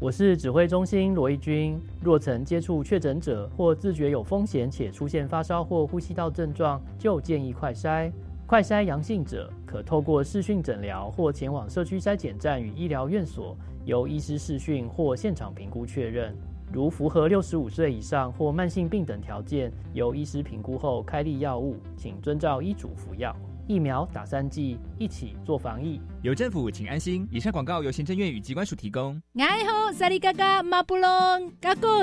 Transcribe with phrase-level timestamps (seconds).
[0.00, 1.78] 我是指挥中心罗义军。
[2.02, 8.10] 若曾接触确诊者或自觉有风险且出现发烧或呼吸道症状，就建议快筛。
[8.46, 13.54] 快筛阳性者可透过视讯诊疗或前往社区筛检站与医疗院所，
[13.84, 16.34] 由医师视讯或现场评估确认。
[16.72, 23.36] 如符合六十五岁以上或慢性病等条件，由医师评估后开立药物，请遵照医嘱服药。
[23.66, 26.00] 疫苗打三剂，一起做防疫。
[26.22, 27.26] 有政府，请安心。
[27.32, 29.18] 以上广告由行政院与机关署提供。
[29.38, 31.08] 哎吼，萨利嘎嘎马布隆，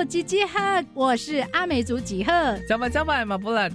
[0.08, 2.32] 吉吉哈，我是阿美族几何。
[2.68, 3.68] 加班加班马布拉。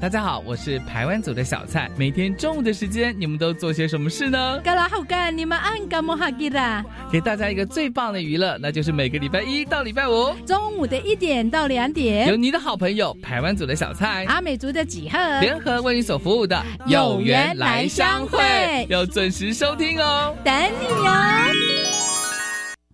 [0.00, 1.90] 大家好，我是台湾组的小蔡。
[1.98, 4.58] 每天中午的时间，你们都做些什么事呢？
[4.64, 6.82] 嘎拉好干，你们按嘎莫哈吉啦。
[7.12, 21.99] 给大家一个最棒的娱乐，那就是每个礼拜一到礼拜五中午的一点到两点，有你的好朋友台湾组的小蔡、阿美族的吉赫联合为你所服务的有缘来相会，要准时收听哦，等你哦。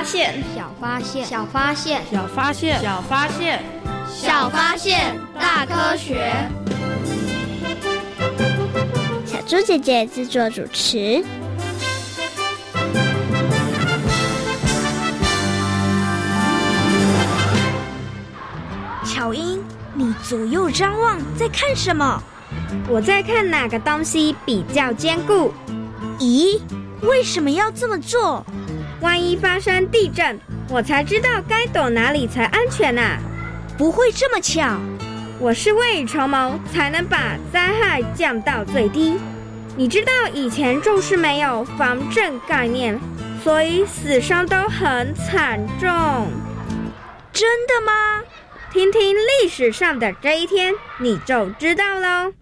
[0.00, 3.62] 小发现，小发现，小发现，小发现，小发现，
[4.08, 6.32] 小发现，大科学。
[9.26, 11.22] 小猪姐姐制作主持。
[19.04, 19.62] 巧英，
[19.92, 22.22] 你左右张望，在看什么？
[22.88, 25.52] 我在看哪个东西比较坚固。
[26.18, 26.58] 咦，
[27.02, 28.42] 为什么要这么做？
[29.00, 30.38] 万一发生地震，
[30.68, 33.18] 我才知道该躲哪里才安全呐。
[33.78, 34.78] 不会这么巧，
[35.38, 39.16] 我是未雨绸缪，才能把灾害降到最低。
[39.74, 43.00] 你知道以前就是没有防震概念，
[43.42, 45.88] 所以死伤都很惨重。
[47.32, 48.22] 真的吗？
[48.70, 52.34] 听听历史上的这一天，你就知道喽。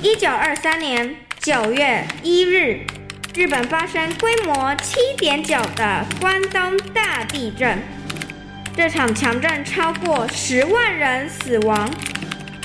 [0.00, 2.80] 一九二三年九月一日。
[3.36, 7.76] 日本发生规模七点九的关东大地震，
[8.76, 11.90] 这场强震超过十万人死亡，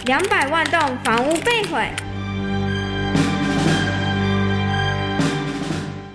[0.06, 1.88] 两百万栋房屋被毁。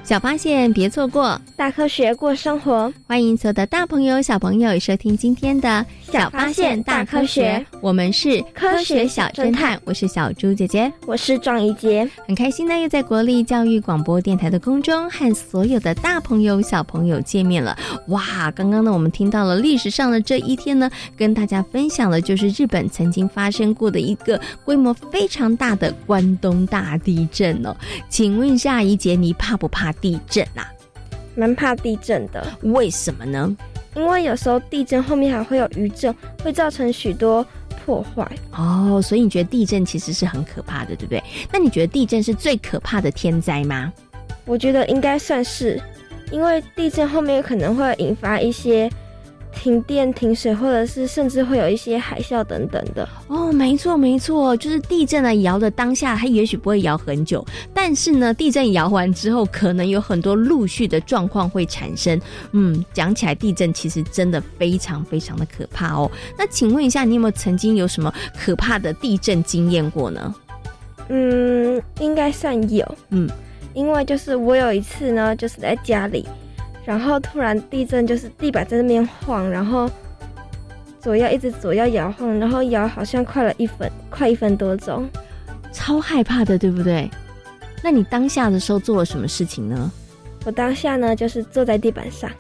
[0.05, 2.93] 小发现，别错过大科学过生活。
[3.09, 7.67] 欢迎所有的大朋友、小朋友收听今天的小发现大科学。
[7.81, 12.09] 我们是科学小侦探，我是小猪姐姐，我是壮怡杰。
[12.25, 17.77] 很开心呢，又在国立教育广播电台的空中和所有的大朋友、小朋友见面了。
[18.07, 27.75] 哇，刚刚呢，我们听到了历史上的这一天呢，跟大家分享的就是日本曾经发生过的一个规模非常大的关东大地震哦。
[28.09, 29.93] 请问一下，怡杰，你怕不怕？
[29.95, 30.71] 地震啊，
[31.35, 32.47] 蛮怕地震的。
[32.63, 33.57] 为什么呢？
[33.95, 37.47] 因为有时候地震后面还会有余震，会造成许多
[37.85, 38.31] 破坏。
[38.53, 41.23] 哦，所以你觉得地震其实是很可怕的，对不对？
[41.53, 43.93] 那你觉得地震是最可怕的天灾吗？
[44.45, 45.81] 我觉得应该算是，
[46.31, 48.91] 因为地震后面可能会引发一些。
[49.55, 62.21] 停电、停水，或者是甚至会有一些海啸等等的哦，没错没错，就是地震呢摇的当下，它也许不会摇很久，但是呢，地震摇完之后，可能有很多陆续的状况会产生。
[62.53, 66.11] 嗯，讲起来，地震其实真的非常非常的可怕哦。
[66.39, 70.35] 那请问一下，你有没有曾经有什么可怕的地震经验过呢？
[71.09, 72.99] 嗯，应该算有。
[73.11, 73.29] 嗯，
[73.75, 76.27] 因为就是我有一次呢，就是在家里，
[76.85, 79.91] 然后突然地震，就是地板在那边晃，然后
[81.01, 85.09] 左右一直左右摇晃，然后摇好像快了一分，快一分多钟，
[85.73, 87.11] 超害怕的，对不对？
[87.83, 89.91] 那你当下的时候做了什么事情呢？
[90.45, 92.31] 我当下呢，就是坐在地板上，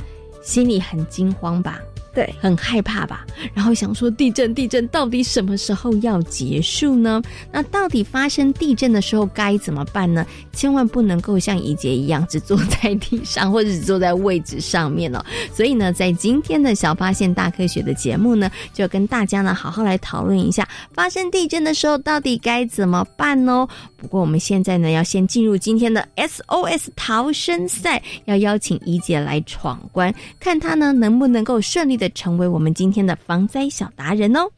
[0.42, 1.80] 心里很惊慌吧？
[2.14, 3.26] 对，很害怕吧？
[3.52, 7.20] 然后想说地震，地震到底什么时候要结束呢？
[7.50, 10.24] 那到底发生地震的时候该怎么办呢？
[10.52, 15.24] 千万不能够像怡杰一样只坐在地上，或者只坐在位置上面哦。
[15.52, 23.68] 所以呢，在今天的小发现大科学的节目呢，就跟大家呢好好来讨论一下，发生地震的时候到底该怎么办哦。
[23.96, 34.50] 不过我们现在呢，要先进入今天的 SOS 逃生赛，要邀请怡姐来闯关，看她呢能不能够顺利的成为我们今天的防灾小达人哦。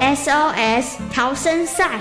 [0.00, 1.98] SOS 逃生赛。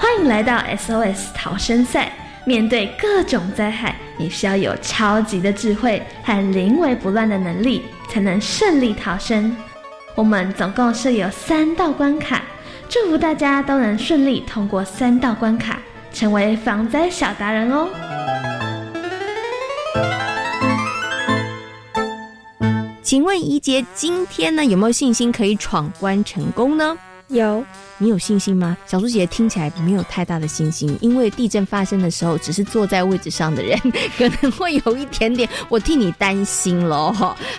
[0.00, 2.12] 欢迎来到 SOS 逃生赛。
[2.44, 9.54] 面对各种灾害，你需要有超级的智慧和临危不乱的能力，才能顺利逃生。
[10.14, 12.42] 我们总共设有三道关卡，
[12.88, 15.78] 祝福大家都能顺利通过三道关卡，
[16.12, 17.88] 成为防灾小达人哦。
[23.02, 26.96] 请问怡杰，今天呢有没有信心可以闯关成功呢？
[27.28, 27.62] 有，
[27.98, 28.76] 你有信心吗？
[28.86, 33.78] 小猪姐听起来没有太大的信心，因为地震发生的时候，只是坐在位置上的人
[34.16, 37.12] 可能会有一点点，我替你担心喽。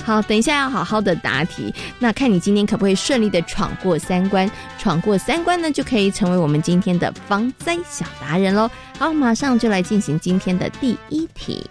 [0.04, 4.50] 好，等一下要好好的答题，那看你今天可不可以顺利的闯过三关，
[4.80, 8.70] 闯过三关呢，就可以成为我们今天的防灾小达人喽。
[8.98, 11.64] 好，马上就来进行今天的第一题。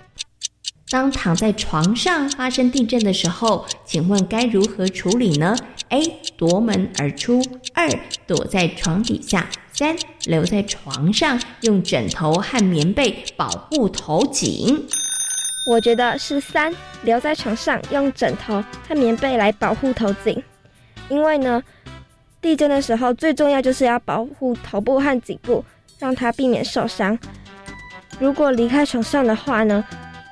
[0.91, 5.55] 当躺在床上发生地震的时候，请问该如何处理呢
[5.91, 6.03] ？A.
[6.39, 7.43] 夺门而出；
[7.75, 7.87] 二.
[8.27, 9.43] 躲在床底下；
[9.73, 9.95] 三.
[10.25, 14.83] 留在床上，用枕头和棉被保护头颈。
[15.71, 20.43] 我觉得是三，留在床上，用枕头和棉被来保护头颈。
[21.11, 21.63] 因为呢，
[22.41, 25.63] 地震的时候最重要就是要保护头部和颈部，
[25.99, 27.19] 让它避免受伤。
[28.19, 29.85] 如果离开床上的话呢？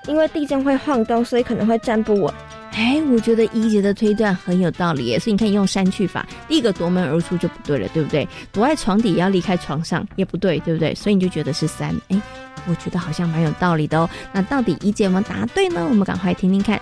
[0.06, 2.32] 因为地震会晃动，所以可能会站不稳。
[2.72, 8.28] 哎，我觉得一杰的推断很有道理耶，所以你看用删去法，第一个夺门而出就不对了，对不对？
[8.52, 10.94] 躲在床底要离开床上也不对，对不对？
[10.94, 11.94] 所以你就觉得是三。
[12.08, 12.20] 哎，
[12.68, 14.08] 我觉得好像蛮有道理的哦。
[14.32, 15.86] 那到底一杰有没有答对呢？
[15.88, 16.78] 我们赶快听听看。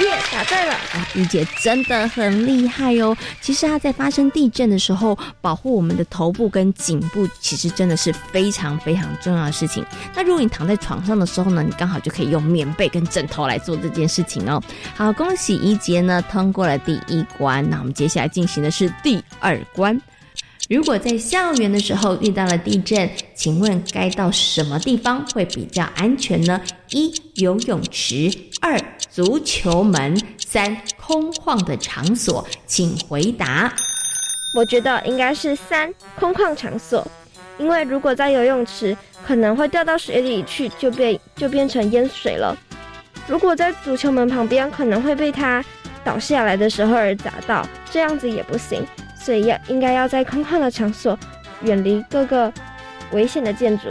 [0.00, 0.74] 耶，答对了！
[0.94, 3.16] 哇，一姐真的很厉害哦。
[3.40, 9.84] 其实她在发生地震的时候，保护我们的头部跟颈部，其实真的是非常非常重要的事情。
[10.14, 14.62] 那如果你躺在床上的时候呢，你刚好就可以用棉被跟枕头来做这件事情哦。
[14.94, 17.68] 好，恭喜一杰呢通过了第一关。
[17.68, 20.00] 那我们接下来进行的是第二关。
[20.68, 26.60] 如果在校园的时候遇到了地震，请问该到什么地方会比较安全呢？
[26.90, 28.30] 一、游泳池；
[28.60, 28.78] 二、
[29.08, 32.46] 足球门；三、空旷的场所。
[32.66, 33.72] 请回答。
[34.54, 37.06] 我觉得应该是三，空旷场所。
[37.58, 38.96] 因为如果在游泳池，
[39.26, 42.56] 可能会掉到水里去，就变就变成淹水了。
[43.26, 45.64] 如果在足球门旁边，可能会被它
[46.04, 48.84] 倒下来的时候而砸到，这样子也不行。
[49.22, 51.18] 所以要应该要在空旷的场所，
[51.62, 52.52] 远离各个
[53.12, 53.84] 危险的建筑。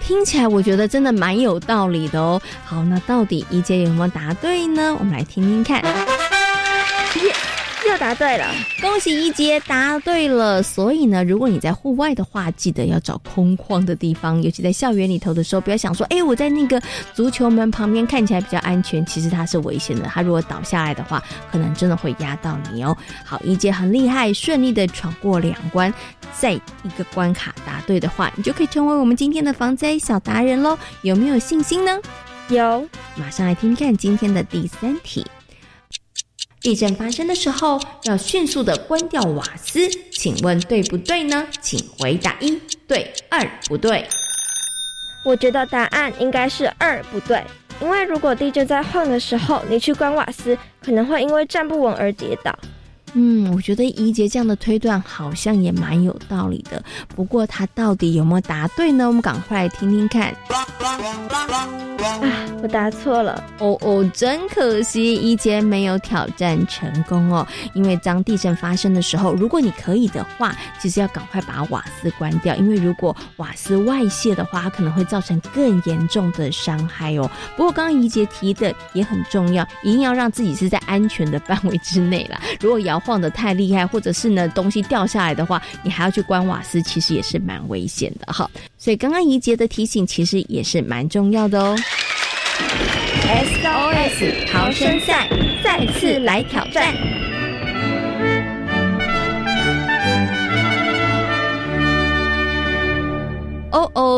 [0.00, 2.40] 听起来我觉得真的蛮有道理的哦。
[2.64, 4.94] 好，那到底一姐有没有答对呢？
[4.98, 5.82] 我们来听听看。
[7.88, 8.46] 耶，又答对了，
[8.80, 10.62] 恭喜一杰答对了。
[10.62, 16.80] 所以呢，如果你在户外的话，记得要找空旷的地方，尤其在校园里头的时候，不要想说，哎，我在那个
[17.14, 20.04] 足球门旁边看起来比较安全，其实它是危险的。
[20.04, 22.96] 它如果倒下来的话，可能真的会压到你哦。
[23.24, 25.92] 好，一杰很厉害，顺利的闯过两关，
[26.38, 30.78] 再一个关卡答对的话，你就可以成为我们今天的防灾小达人喽。
[31.02, 31.98] 有没有信心呢？
[32.48, 35.24] 有，马上来听看今天的第三题。
[36.60, 41.46] 地震发生的时候，要迅速的关掉瓦斯，请问对不对呢？
[41.60, 44.06] 请回答一对，二不对。
[45.24, 47.42] 我觉得答案应该是二不对，
[47.80, 52.56] 因为如果地震在晃的时候，你去关瓦斯，可能会因为站不稳而跌倒。
[53.14, 56.82] 嗯，我觉得怡杰这样的推断好像也蛮有道理的。
[57.14, 59.06] 不过他到底有没有答对呢？
[59.06, 60.34] 我们赶快来听听看。
[61.98, 63.42] 啊，我答错了。
[63.58, 67.46] 哦哦，真可惜，怡杰没有挑战成功哦。
[67.74, 77.28] 因为当地震发生的时候，如果你可以的话，其实要赶快把瓦斯关掉，因为如果瓦斯外泄的话，它可能会造成更严重的伤害哦。
[77.56, 82.40] 不过刚刚怡杰提的也很重要，一定要让自己是在安全的范围之内啦。
[82.60, 88.50] 如果摇啊晃得太厉害，或者是呢东西掉下来的话，你还要去关瓦斯，其实也是蛮危险的哈。
[88.76, 91.76] 所以刚刚怡杰的提醒其实也是蛮重要的哦。
[93.28, 95.28] SOS 逃生赛
[95.62, 96.94] 再次来挑战。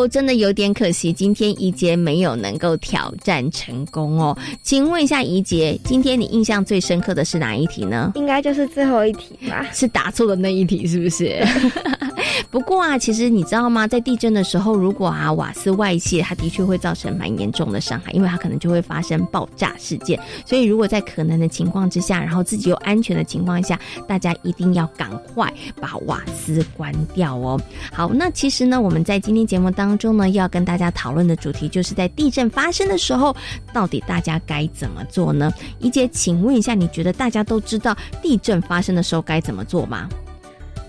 [0.06, 4.36] 真的有点可惜，今天怡杰没有能够挑战成功哦。
[4.62, 8.12] 请问一下怡杰，今天你印象最深刻的是哪一题呢？
[8.14, 9.66] 应该就是最后一题吧？
[9.72, 11.40] 是答错的那一题，是不是？
[12.50, 13.86] 不过啊，其实你知道吗？
[13.86, 20.18] 在地震的时候，如果啊瓦斯外泄，它的确会造成蛮严重的伤害，因为它可能就会发生爆炸事件。
[20.46, 27.60] 所以如果在可能的情况之下，然后自己又安全的情况下，大家一定要赶快把瓦斯关掉哦。
[27.92, 33.34] 好，那其实呢，我们在今天节目当中呢，要跟大家讨论的主题，就是在地震发生的时候，
[33.72, 35.52] 到底大家该怎么做呢？
[35.78, 40.08] 怡姐，请问一下，你觉得大家都知道地震发生的时候该怎么做吗？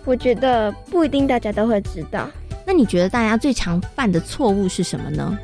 [0.05, 2.27] 我觉得不一定大家都会知道。
[2.65, 5.38] 那你觉得大家最常犯的错误是什么呢？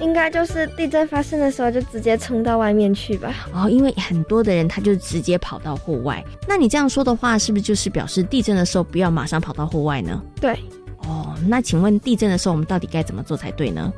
[0.00, 3.32] 应该就是地震发生的时候就直接冲到外面去吧。
[3.54, 6.22] 哦，因为很多的人他就直接跑到户外。
[6.48, 10.20] 那你这样说的话，是不是就是表示地震的时候不要马上跑到户外呢？
[10.40, 10.58] 对。
[11.06, 13.92] 哦，那请问地震的时候我们到底该怎么做才对呢？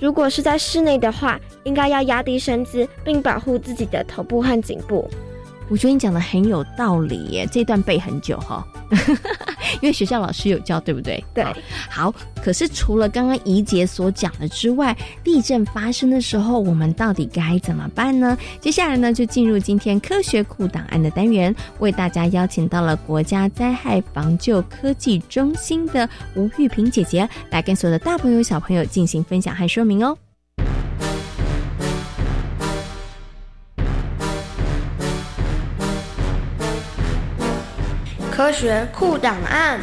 [0.00, 5.08] 如果是在室内的话，应该要压低身姿，并保护自己的头部和颈部。
[5.68, 8.64] 我觉得你讲的很有道理耶，这段背很久哈，
[9.82, 11.22] 因为学校老师有教，对不对？
[11.34, 11.44] 对。
[11.90, 18.38] 好，可是除了刚刚怡姐所讲的之外，地震发生的时候，我们到底该怎么办呢？
[18.60, 30.16] 接下来呢，就进入今天科学库档案的单元，为大家邀请到了国家灾害防救科技中心的吴玉萍姐姐，来跟所有的大朋友小朋友进行分享和说明哦。
[38.36, 39.80] 科学库档案。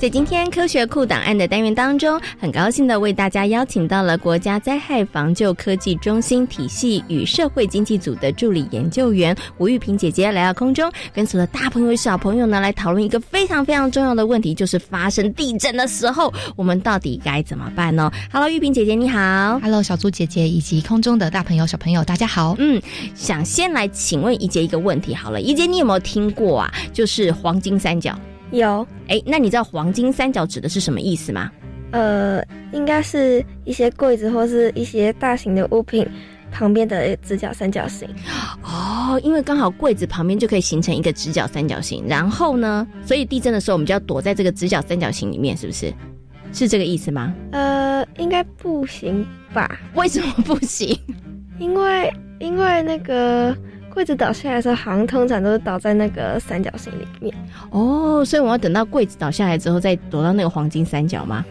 [0.00, 22.54] 在今天科学库档案的单元当中，很高兴的为大家邀请到了国家灾害防救科技中心体系与社会经济组的助理研究员吴玉萍姐姐来到空中，跟所有的大朋友小朋友呢来讨论一个非常非常重要的问题，就是发生地震的时候，我们到底该怎么办呢？Hello，玉萍姐姐你好，Hello，小猪姐姐以及空中的大朋友小朋友大家好。
[22.58, 22.82] 嗯，
[23.14, 26.74] 想先来请问怡姐一个问题好了，怡姐你有没有听过啊？
[26.92, 28.14] 就是黄金三角。
[28.58, 31.50] 有，哎，那你知道黄金三角指的是什么意思吗？
[31.90, 32.42] 呃，
[32.72, 36.04] 应该是一些柜子或是一些大型的物品
[36.50, 38.08] 旁边的直角三角形。
[38.64, 45.92] 哦，因为刚好柜子旁边就可以形成一个直角三角形，然后呢，所以地震的时候我们就要躲在这个直角三角形里面，是不是？
[46.52, 47.32] 是这个意思吗？
[47.52, 49.78] 呃，应该不行吧？
[49.94, 50.98] 为什么不行？
[51.60, 53.56] 因为因为那个。
[53.94, 57.32] 柜子倒下来的时候，好像通常都是倒在那个三角形里面。
[57.70, 61.44] 哦，所以我要等到柜子倒下来之后，再躲到那个黄金三角吗？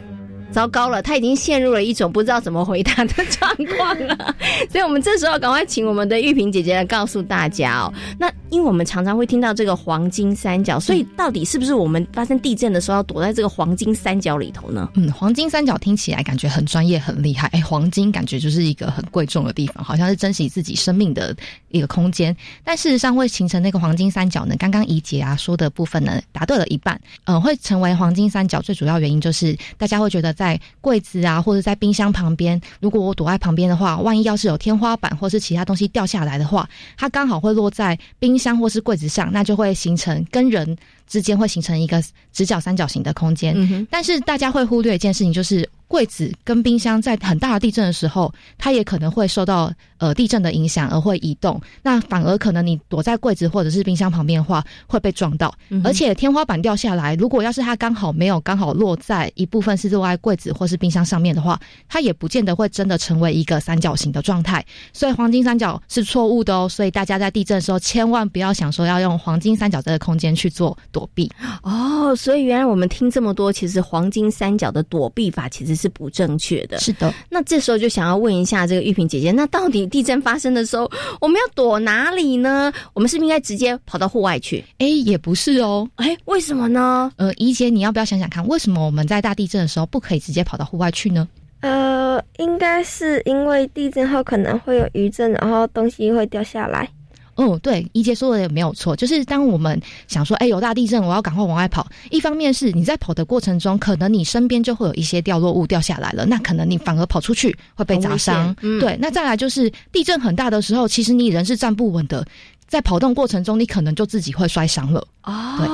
[0.54, 4.36] 糟糕了，他已经陷入了一种不知道怎么回答的状况了。
[4.72, 7.94] 所以我们这时候赶快请我们的玉萍姐姐来告诉大家哦。
[8.20, 14.88] 那因为我们常常会听到这个黄金三角，所以到底是不是我们发生地震的时候要躲在这个黄金三角里头呢？
[14.94, 17.48] 嗯，黄金三角听起来感觉很专业、很厉害。
[17.48, 21.36] 哎，黄金感觉就是一个很贵重的地方，好像是珍惜自己生命的
[21.70, 22.36] 一个空间。
[22.64, 24.56] 但事实上会形成那个黄金三角呢？
[24.60, 27.00] 刚刚怡姐啊说的部分呢，答对了一半。
[27.26, 43.88] 嗯，会成为黄金三角最主要原因就是大家会觉得在在柜子啊，或者在冰箱旁边，如果我躲在旁边的话，万一要是有天花板或是其他东西掉下来的话，它刚好会落在冰箱或是柜子上，那就会形成跟人之间会形成一个直角三角形的空间。
[43.90, 45.70] 但是大家会忽略一件事情，就是。
[45.94, 51.62] 柜子跟冰箱在很大的地震的时候，它也可能会受到呃地震的影响而会移动。
[51.84, 55.54] 那反而可能你躲在柜子或者是冰箱旁边的话，会被撞到。
[55.84, 64.66] 而且天花板掉下来，如果要是它刚好没有刚好落在一部分是落在柜子或是冰箱上面的话，它也不见得会真的成为一个三角形的状态。
[64.94, 66.68] 所以黄金三角是错误的哦。
[66.68, 71.32] 所以大家在地震的时候，千万不要想说要用黄金三角这个空间去做躲避
[71.62, 72.16] 哦。
[72.16, 75.83] 所以原来我们听这么多，其实黄金三角的躲避法其实是。
[75.84, 77.14] 是不正确的，是的。
[77.30, 82.72] 那这时候就想要问一下这个玉萍姐姐，那到底地震发生的时候，我们要躲哪里呢？
[82.94, 84.64] 我们是不是应该直接跑到户外去？
[84.78, 85.86] 哎，也不是哦。
[85.96, 87.12] 哎，为什么呢？
[87.18, 91.28] 呃，怡姐，你要不要想想看，为什么我们在大地震的时候不可以直接跑到户外去呢？
[91.60, 96.90] 呃，应该是因为地震后可能会有余震，然后东西会掉下来。
[97.36, 101.88] 哦，对，一杰说的也没有错，就是当我们想说，哎，有大地震，我要赶快往外跑。
[102.12, 108.56] 一方面是你在跑的过程中，可能你身边就会有一些掉落物掉下来了，那可能你反而跑出去会被砸伤。
[108.62, 112.26] 嗯、对，那再来就是地震很大的时候，其实你人是站不稳的，
[112.68, 115.06] 在跑动过程中，你可能就自己会摔伤了。
[115.24, 115.68] 哦，对。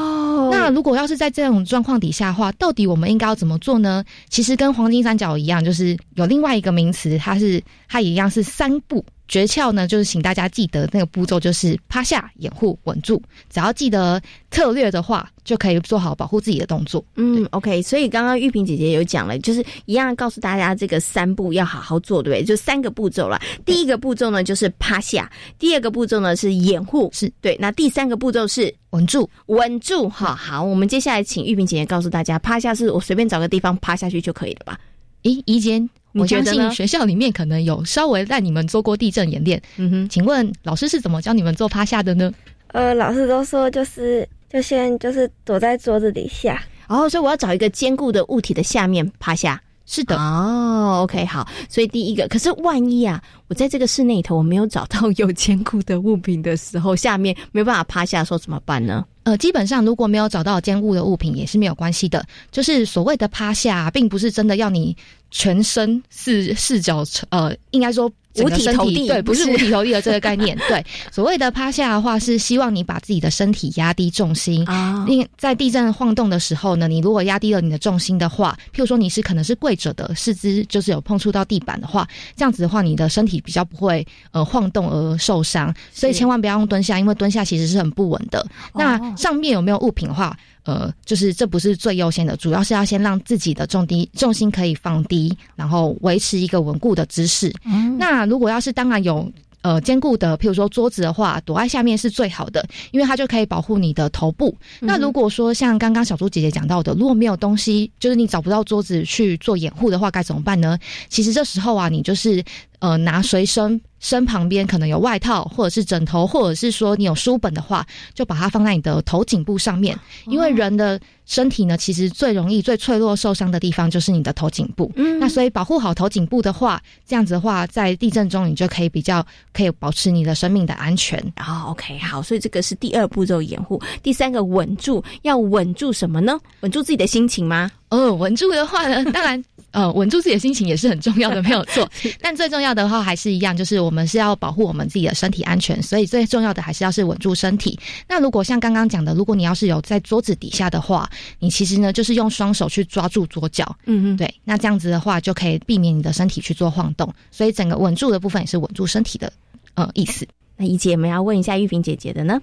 [0.51, 4.03] 那如果要是在这种状况底下的话，到底我们应该要怎么做呢？
[4.29, 9.03] 其实跟黄金三角一样，就是有另外一个名词，它是它也一样是三步。
[9.29, 13.21] 诀窍呢，就是请大家记得那个步骤，就是趴下、掩护、稳住。
[13.49, 14.19] 只要记得
[14.49, 17.05] 策略的话，就可以做好保护自己的动作。
[17.15, 17.81] 嗯，OK。
[17.83, 22.43] 所以刚刚玉萍姐姐有讲了，就是一样告诉大家这个三步要好好做，对不对？
[22.43, 23.39] 就三个步骤了。
[23.63, 27.55] 第一个步骤呢就是趴下，第二个步骤呢是掩护，是对。
[27.61, 30.09] 那第三个步骤是稳住，稳住。
[30.09, 34.79] 好好，我们接下来请玉萍姐姐告诉大家，趴下是我随便找个地方趴下去就可以了吧？
[35.23, 35.89] 咦，怡坚。
[36.13, 39.61] 我相觉得学校里面可能有稍微带你们做过地震演练。
[39.77, 42.33] 嗯哼，请问老师是怎么教你们做趴下的呢？
[42.69, 49.61] 呃，老师都说就是就先就是躲在桌子底下，然哦，所以我要找一个坚固的物体的下面趴下。
[49.85, 59.03] 是的，哦，OK，好，所以第一个，可是万一啊，我在这个室内里头我没有找到有坚固的物品的时候，下面没有办法趴下的时候怎么办呢？
[59.29, 64.97] 呃，基本上如果没有找到坚固的物品也是没有关系的，就是所谓的趴下，并不是真的要你
[65.31, 68.11] 全身四四脚，呃，应该说。
[68.43, 70.55] 五体投地对，不是五体投地的这个概念。
[70.69, 74.63] 对，所谓的趴下的话，是希望你把自己的身体压低重心。
[74.65, 82.07] 啊另在地震晃动的时候呢，你如果压低了你的重心的话，譬如说你是可能是跪着的，四肢就是有碰触到地板的话，
[82.37, 85.73] 这样子的话，你的身体比较不会呃晃动而受伤。
[85.91, 88.45] 所以千万不要用蹲下，因为蹲下其实是很不稳的。
[88.75, 90.37] 那上面有没有物品的话？
[90.69, 97.51] 呃，就是这不是最优先的，主要是要先让自己的重低重心可以放低，然后维持一个稳固的姿势。
[97.97, 99.31] 那如果要是当然有。
[99.61, 104.55] 呃，坚固的，譬如说桌子的话，躲在下面是最好的，因为它就可以保护你的头部。
[104.79, 110.79] 那如果说像刚刚小猪姐姐讲到的，如果没有东西，就是你找不到桌子去做掩护的话，该怎么办呢？
[111.09, 112.41] 其实这时候啊，你就是
[112.79, 124.91] 呃拿随身身旁边可能有外套，或者是枕头，或者是说你有书本的话，就把它放在你的头颈部上面，因为人的身体呢，其实最容易、最脆弱受伤的地方就是你的头颈部。
[124.95, 131.19] 嗯那所以保护好头颈部的话，这样子的话，在地震中你就可以比较可以保持你的生命的安全。
[131.37, 136.39] 哦，OK，好，所以这个是第二步骤掩护，第三个稳住，要稳住什么呢？
[136.61, 137.69] 稳住自己的心情吗？
[137.89, 141.89] 呃，稳住的话呢，当然，呃，稳住自己的心情也是很重要的，没有错。
[142.21, 147.77] 但最重要的话还是一样，就是我们是要保护我们自己的身体安全，所以最重要的还是要是稳住身体。
[148.07, 159.31] 那如果像刚刚讲的，如果你要是有在桌子底下的话，你其实呢就是用双手去抓住桌角，嗯嗯，对，那这样子的话就可以避免你的身体去做晃动，所以整个稳住的部分也是稳住身体的，
[159.75, 160.27] 呃，意思。
[160.57, 162.41] 那怡姐，我们要问一下玉萍姐姐的呢？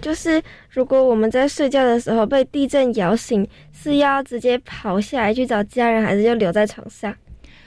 [0.00, 7.14] 就是如果我们在睡觉的时候被地震摇醒，是要直接跑下来去找家人，还是就留在床上？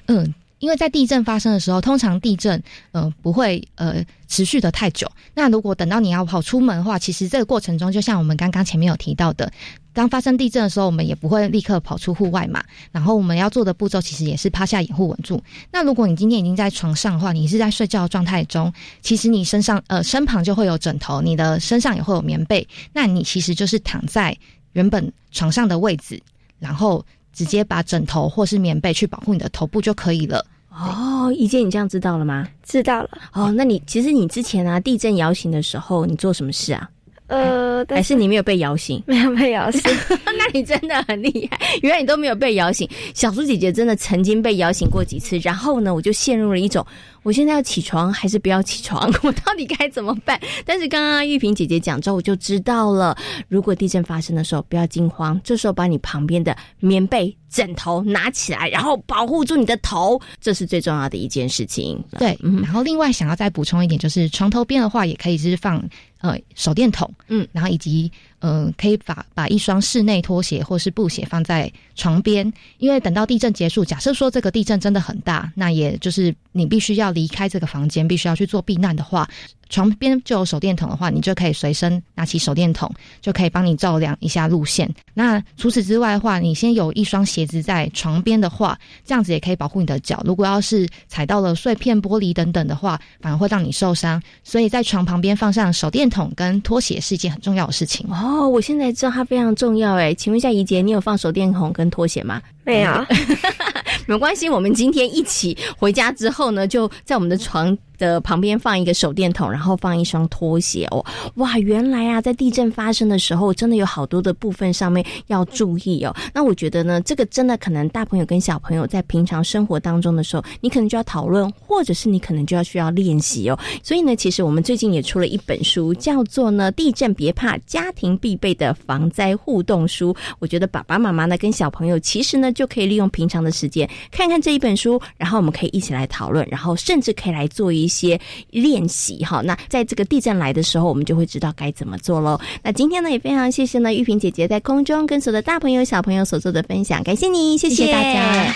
[0.07, 5.05] 嗯，因为在地震发生的时候，通常地震呃不会呃持续的太久。
[5.33, 9.51] 那如果等到你要跑出门的话，其实这个过程中，就像我们刚刚前面有提到的，
[9.91, 12.63] 当发生地震的时候，我们也不会立刻跑出户外嘛。
[12.93, 15.43] 然后我们要做的步骤其实也是趴下掩护稳住。
[15.69, 18.71] 那如果你今天已经在床上的话，你是在睡觉的状态中，
[19.01, 24.33] 其实你身上呃身旁就会有枕头，你的身上也会有棉被，那你其实就是躺在
[24.71, 26.17] 原本床上的位置，
[26.57, 30.45] 然后直接把枕头或是棉被去保护你的头部就可以了。
[30.75, 32.47] 哦，一姐，你这样知道了吗？
[32.63, 33.09] 知道了。
[33.33, 36.89] 哦，那你其实你之前啊，地震摇醒的时候，你做什么事啊？
[37.27, 39.01] 呃，但还是你没有被摇醒？
[39.07, 39.81] 没有被摇醒，
[40.25, 42.87] 那你真的很厉害，原来你都没有被摇醒。
[43.13, 46.85] 小猪姐姐真的曾经被摇醒过几次，然后呢，我就陷入了一种，
[47.23, 49.11] 我现在要起床还是不要起床？
[49.23, 50.39] 我到底该怎么办？
[50.65, 62.03] 但是刚刚玉萍姐姐讲之后，我就知道了，如果地震发生的时候，不要惊慌，这时候把你旁边的棉被、枕头拿起来，然后保护住你的头，这是最重要的一件事情。
[62.19, 65.81] 对，然后另外想要再补充一点，就是床头边的话，也可以是放
[66.19, 68.11] 呃手电筒，嗯，然后以及
[68.43, 79.25] 嗯可以把把一双室内拖鞋或是布鞋放在床边，因为等到地震结束，假设说这个地震真的很大，那也就是你必须要离开这个房间，必须要去做避难的话，
[79.73, 82.87] 床边就有手电筒的话，你就可以随身拿起手电筒，
[83.21, 84.87] 就可以帮你照亮一下路线。
[85.15, 90.21] 那除此之外的话，你先有一双鞋子在床边的话，这样子也可以保护你的脚。
[90.23, 94.21] 如果要是踩到了碎片、玻璃等等的话，反而会让你受伤。
[94.43, 98.07] 所以在床旁边放上手电筒跟拖鞋是一件很重要的事情。
[98.11, 102.39] 哦，我现在知道它非常重要哎，请问一下怡姐，你有放手电筒跟拖鞋吗？
[102.63, 102.91] 没有，
[104.07, 111.03] 没关系，我们今天一起回家之后呢，就在我们的床的旁边放一个手电筒，然后放一双拖鞋哦。
[111.35, 116.13] 哇，原来啊，在地震发生的时候，真的有好多的部分上面要注意哦。
[116.33, 123.57] 那我觉得呢，这个真的可能大朋友跟小朋友在平常生活当中的时候，你可能就要讨论，或者是你可能就要需要练习哦。
[123.81, 130.13] 所以呢，其实我们最近也出了一本书，叫做呢《地震别怕：家庭必备的防灾互动书》。
[130.39, 138.19] 我觉得爸爸妈妈呢跟小朋友其实呢就可以利用平常的时间看看这一本书，然后我们可以一起来讨论，然后甚至可以来做一些
[138.51, 139.41] 练习哈。
[139.41, 142.39] 那在这个地震来的时候，我们就会知道该怎么做喽。
[142.61, 148.53] 那今天呢也非常谢谢呢玉萍姐姐在空中跟所有的大朋友小朋友所做的分享，感谢你，谢谢大家。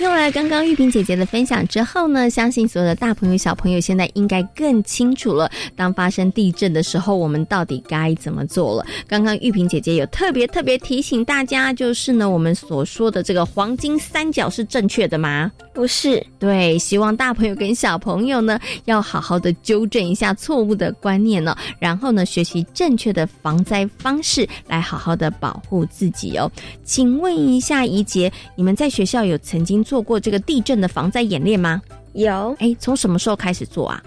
[0.00, 5.50] 用了刚刚玉萍姐姐的分享之后呢，相信所有的大朋友小朋友现在应该更清楚了。
[5.74, 8.86] 当发生地震的时候，我们到底该怎么做了？
[9.08, 15.50] 刚刚玉萍姐姐有特别特别提醒大家，就是呢，我们所说的这个黄金三角是正确的吗？
[15.72, 16.24] 不是。
[16.38, 26.50] 对，希望大朋友跟小朋友呢，要好好的纠正一下错误的观念呢，然后呢，学习正确的防灾方式，来好好的保护自己哦。
[26.84, 31.80] 请问一下怡杰，你们在学校有曾经做过这个地震的防灾演练吗？
[32.12, 32.54] 有。
[32.58, 34.02] 哎，从什么时候开始做啊？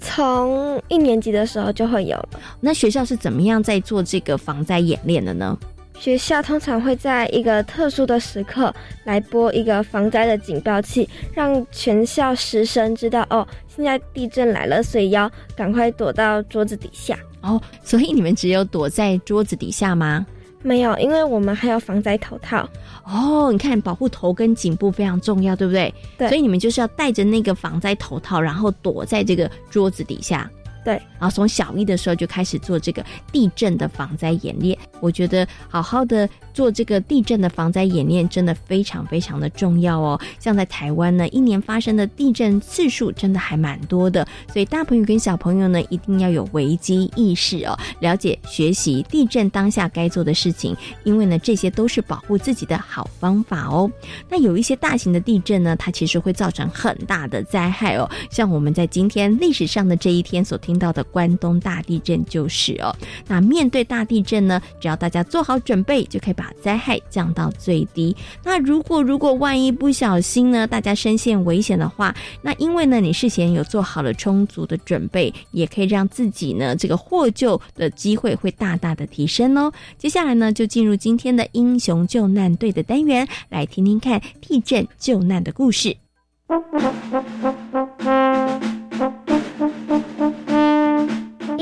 [0.00, 2.28] 从一年级的时候就会有了。
[2.60, 5.56] 那学校是怎么样在做这个防灾演练的呢？
[5.96, 17.16] 学校通常会在一个特殊的时刻来播一个防灾的警报器，让全校师生知道哦，现在地震来了，所以要赶快躲到桌子底下。
[17.42, 20.26] 哦，所以你们只有躲在桌子底下吗？
[20.62, 22.68] 没有，因为我们还有防灾头套。
[23.04, 25.92] 哦，你看，保护头跟颈部非常重要，对不对？
[26.16, 26.28] 对。
[26.28, 30.48] 所以你们就是要戴着那个防灾头套，然后躲在这个桌子底下。
[30.84, 34.76] 对，然后从小一的时候就开始做这个地震的防灾演练。
[35.00, 40.20] 我觉得好好的做这个地震的防灾演练，真的非常非常的重要哦。
[40.40, 53.88] 像在台湾呢，一年发生的地震次数真的还蛮多的，所以大朋友跟小朋友呢，一定要有危机意识哦，了解学习地震当下该做的事情，因为呢，这些都是保护自己的好方法哦。
[54.28, 60.71] 那有一些大型的地震呢，它其实会造成很大的灾害哦，像我们在今天历史上的这一天所听。
[60.72, 62.96] 听到的关东大地震就是哦，
[63.28, 68.16] 那面对大地震呢，只要大家做好准备，就可以把灾害降到最低。
[68.42, 79.70] 那如果如果万一不小心呢，大家身陷危险的话，那因为呢你事先有做好了充足的准备，也可以让自己呢这个获救的机会会大大的提升哦。
[79.98, 85.94] 接下来呢，就进入今天的英雄救难队的单元，来听听看地震救难的故事。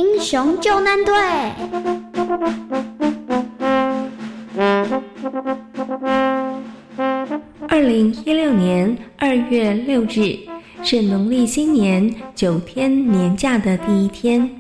[0.01, 1.15] 英雄救难队。
[7.69, 10.39] 二零一六年二月六日
[10.83, 14.51] 是农历新年九天年假的第一天，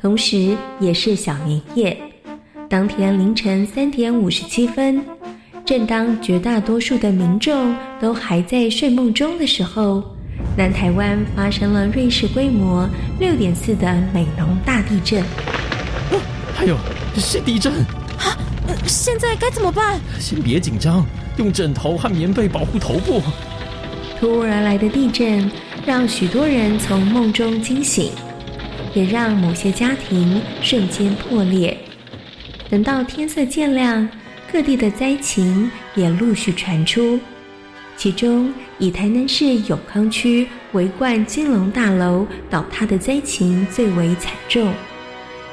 [0.00, 1.94] 同时也是小年夜。
[2.66, 5.04] 当天凌晨三点五十七分，
[5.66, 10.02] 正当绝大多数的民众都还在睡梦中的时候。
[10.56, 15.22] 南台湾发生了瑞士规模六点四的美浓大地震。
[16.10, 16.20] 哦，
[16.54, 16.76] 还有
[17.16, 18.36] 是地震啊！
[18.86, 19.98] 现在该怎么办？
[20.18, 23.22] 先别紧张，用枕头和棉被保护头部。
[24.18, 25.50] 突如而来的地震
[25.86, 28.10] 让许多人从梦中惊醒，
[28.94, 31.76] 也让某些家庭瞬间破裂。
[32.68, 34.08] 等到天色渐亮，
[34.52, 37.18] 各地的灾情也陆续传出。
[37.98, 44.72] 其中，以台南市永康区围冠金龙大楼倒塌的灾情最为惨重。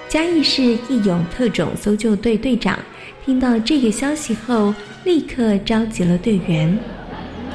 [0.08, 2.78] 嘉义市义勇特种搜救队队长
[3.26, 4.72] 听到这个消息后，
[5.06, 6.78] 立刻召集了队员。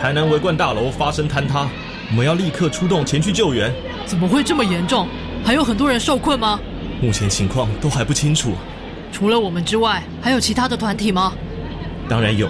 [0.01, 1.69] 台南围冠大楼发生坍塌，
[2.11, 3.73] 我们要立刻出动前去救援。
[4.07, 5.07] 怎么会这么严重？
[5.45, 6.59] 还有很多人受困吗？
[7.01, 8.55] 目前情况都还不清楚。
[9.13, 11.33] 除了我们之外，还有其他的团体吗？
[12.09, 12.49] 当然有。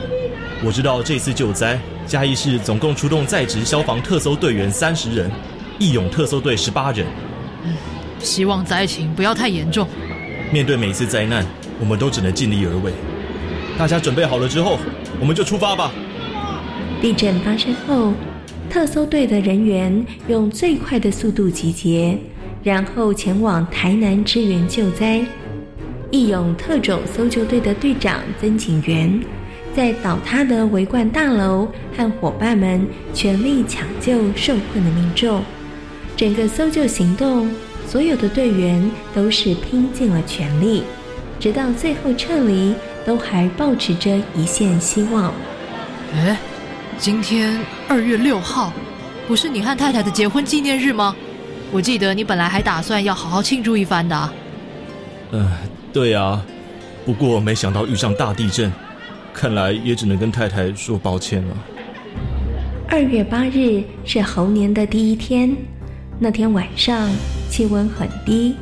[0.65, 1.79] 我知道这次救灾。
[2.07, 5.31] 嘉义市总共出动在职消防特搜队员三十人，
[5.79, 7.07] 义勇特搜队十八人。
[7.65, 7.73] 嗯，
[8.19, 9.87] 希望灾情不要太严重。
[10.53, 11.47] 面对每次灾难，
[11.79, 12.93] 我们都只能尽力而为。
[13.79, 14.79] 大家准备好了之后，
[15.21, 15.93] 我们就出发吧。
[17.01, 18.13] 地震发生后，
[18.69, 22.19] 特搜队的人员用最快的速度集结，
[22.65, 25.25] 然后前往台南支援救灾。
[26.11, 29.23] 义勇特种搜救队的队长曾景元。
[29.75, 35.43] 在倒塌的围观大楼，和伙伴们全力抢救受困的民众。
[36.17, 37.51] 整个搜救行动，
[37.87, 40.83] 所有的队员都是拼尽了全力，
[41.39, 42.75] 直到最后撤离，
[43.07, 45.33] 都还保持着一线希望。
[46.15, 46.37] 哎，
[46.99, 48.73] 今天二月六号，
[49.27, 51.15] 不是你和太太的结婚纪念日吗？
[51.73, 54.31] 我记得你本来还打算要好好庆祝一番的。
[55.31, 55.51] 呃，
[55.93, 56.45] 对啊，
[57.07, 58.71] 不过没想到遇上大地震，
[59.33, 61.57] 看来也只能跟太太说抱歉了。
[62.89, 65.57] 二月八日是猴年的第一天，
[66.19, 67.09] 那天晚上
[67.49, 68.55] 气温很低。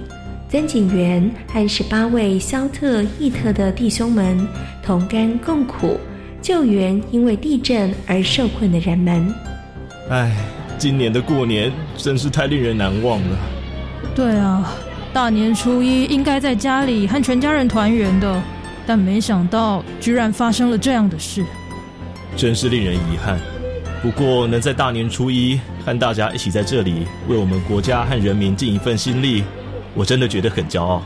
[0.50, 4.46] 曾景元和十八位肖特、义特的弟兄们
[4.83, 5.98] 同甘共苦，
[6.40, 9.35] 救援因为地震而受困的人们。
[10.09, 10.35] 唉，
[10.78, 13.38] 今年的过年真是太令人难忘了。
[14.14, 14.72] 对啊，
[15.12, 18.42] 大年初一应该在家里和全家人团圆的，
[18.88, 21.44] 但没想到居然发生了这样的事，
[22.35, 23.38] 真是令人遗憾。
[24.01, 29.44] 不过，能在大年初一和大家一起在这里为我们国家和人民尽一份心力，
[29.92, 31.03] 我真的觉得很骄傲。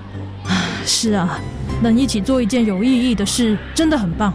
[0.86, 1.40] 是啊，
[1.82, 4.32] 能一起做一件有意义的事，真的很棒。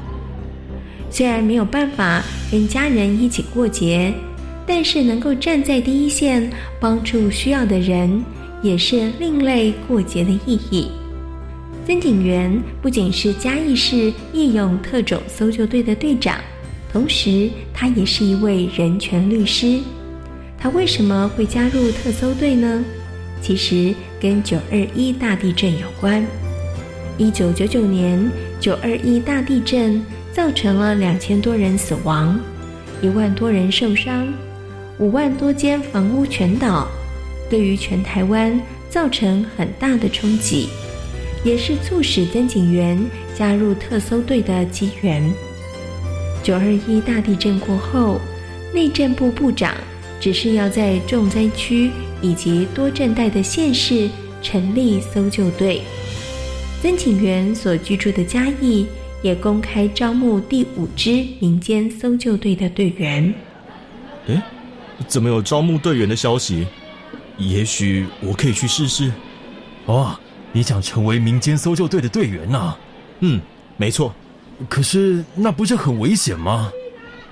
[1.10, 4.14] 虽然没有办法跟家人一起过节，
[4.66, 8.22] 但是能够站在第一线帮助需要的人，
[8.62, 10.90] 也是另类过节的意义。
[11.88, 16.38] 曾景元不仅是嘉义市义勇特种搜救队的队长。
[16.92, 19.80] 同时，他也是一位人权律师。
[20.60, 22.84] 他为什么会加入特搜队呢？
[23.42, 26.22] 其实跟九二一大地震有关。
[27.18, 32.38] 一九九九年九二一大地震造成了两千多人死亡，
[33.02, 34.28] 一万多人受伤，
[35.00, 36.86] 五万多间房屋全倒，
[37.50, 40.68] 对于全台湾造成很大的冲击，
[41.44, 43.00] 也是促使曾景元
[43.36, 45.32] 加入特搜队的机缘。
[46.44, 48.20] 九二一大地震过后，
[48.74, 49.76] 内政部部长
[50.20, 54.10] 只是要在重灾区以及多震带的县市
[54.42, 55.82] 成立搜救队。
[56.82, 58.86] 曾景元所居住的嘉义
[59.22, 63.34] 也公开招募第五支民间搜救队的队员。
[64.28, 64.42] 诶，
[65.08, 66.68] 怎么有招募队员的消息？
[67.38, 69.12] 也许我可以去试试。
[69.86, 70.18] 哦，
[70.58, 72.76] 你想成为民间搜救队的队员呐？
[73.20, 73.40] 嗯，
[73.76, 74.12] 没错。
[74.68, 76.72] 可是那不是很危险吗？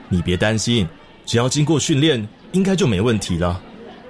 [0.09, 0.87] 你别担心，
[1.25, 3.59] 只要经过训练，应该就没问题了。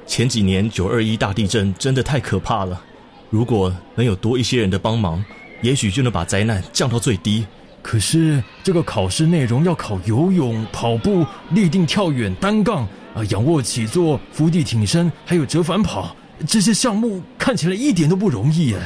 [0.05, 2.81] 前几年九二一大地震真的太可怕了，
[3.29, 5.23] 如果能有多一些人的帮忙，
[5.61, 7.45] 也许就能把灾难降到最低。
[7.81, 16.13] 可是这个考试内容要考游泳、跑步、立定跳远、单杠啊、仰卧起坐、伏地挺身，还有折返跑，
[16.45, 18.79] 这些项目看起来一点都不容易耶。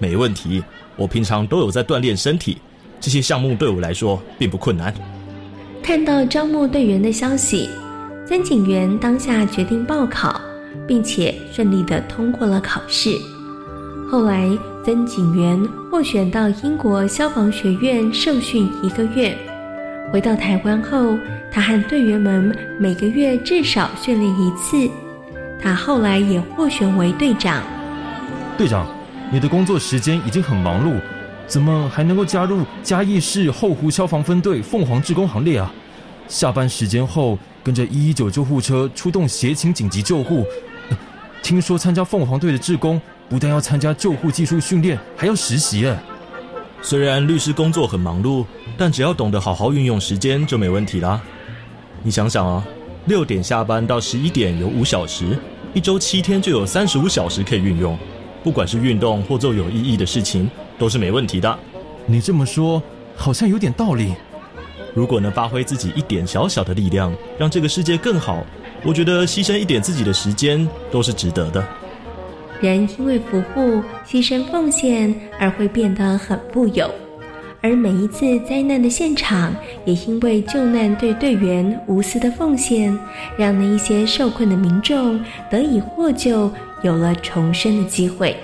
[0.00, 0.60] 没问题，
[0.96, 2.58] 我平常都有在锻炼身体。
[2.98, 4.92] 这些项目对我来说并不困难。
[5.82, 7.68] 看到招募队员的消息，
[8.26, 10.40] 曾警员当下决定报考，
[10.88, 13.16] 并且顺利的通过了考试。
[14.10, 14.48] 后来，
[14.84, 19.36] 曾警员获选到英国消防学院受训一个月。
[20.12, 21.16] 回到台湾后，
[21.52, 24.90] 他和队员们每个月至少训练一次。
[25.62, 27.62] 他后来也获选为队长。
[28.58, 28.86] 队长，
[29.32, 31.00] 你的工作时间已经很忙碌。
[31.46, 35.72] 怎么还能够加入嘉义市后湖消防分队凤凰志工行列啊？
[36.28, 40.46] 下班时间后跟着一一九救护车出动协勤紧急救护。
[41.42, 45.98] 听说参加凤凰队的志工不但要参加救护技术训练，还要实习哎。
[46.82, 48.44] 虽然律师工作很忙碌，
[48.78, 51.20] 但只要懂得好好运用时间就没问题啦。
[52.04, 52.64] 你想想啊，
[53.06, 55.36] 六点下班到十一点有五小时，
[55.74, 57.98] 一周七天就有三十五小时可以运用。
[58.42, 61.58] 不管是运动或做有意义的事情，都是没问题的。
[62.06, 62.82] 你这么说，
[63.14, 64.14] 好像有点道理。
[64.94, 68.44] 如果能发挥自己一点小小的力量，让这个世界更好，
[68.82, 71.64] 我觉得牺牲一点自己的时间都是值得的。
[72.60, 76.90] 人因为服务、牺牲、奉献而会变得很富有，
[77.60, 82.98] 而每一次灾难的现场，也因为救难队队员无私的奉献，
[83.38, 86.50] 让那一些受困的民众得以获救。
[86.82, 88.36] 有了重生的机会。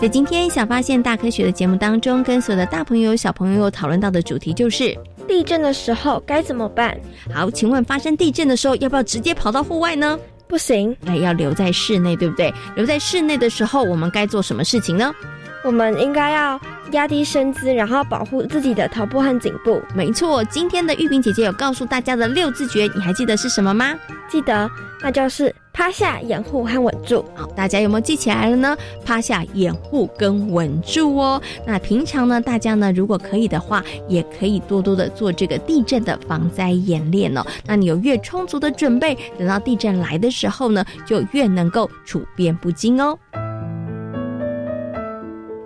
[0.00, 4.96] 在今天《小发现大科学》的节目当中，跟所有的大朋友、小朋友讨论到的主题就是
[5.28, 6.96] 地震的时候该怎么办？
[7.32, 10.18] 好，请问发生地震的时候，要不要直接跑到户外呢？
[10.48, 12.52] 不行，那要留在室内，对不对？
[12.74, 15.14] 留在室内的时候，我们该做什么事情呢？
[15.64, 19.80] 我们应该要压低身姿，然后保护自己的头部和颈部。
[19.94, 23.94] 没错，今天的玉萍姐姐有告诉大家的六字诀，你还记得是什么吗？
[24.28, 24.68] 记得，
[25.02, 27.24] 那就是趴下、掩护和稳住。
[27.34, 28.76] 好，大家有没有记起来了呢？
[29.04, 31.40] 趴下、掩护跟稳住哦。
[31.66, 37.44] 那平常呢，大家呢，如果可以的话，也可以多多的做这个地震的防灾演练哦。
[37.66, 43.18] 那你有越充足的准备，等到地震来的时候呢，就越能够处变不惊哦。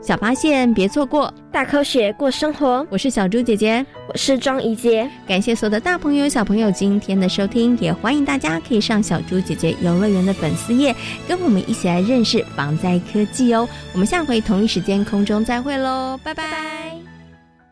[0.07, 2.87] 小发现别错过，大科学过生活。
[2.90, 5.11] 我是小猪姐姐，我是庄怡杰。
[5.27, 10.95] 感谢所有的大朋友、小朋友今天的收听，也欢迎大家可以上小猪姐姐游乐园的粉丝页，
[11.27, 13.69] 跟我们一起来认识防灾科技哦。
[13.92, 17.15] 我们下回同一时间空中再会喽，拜拜。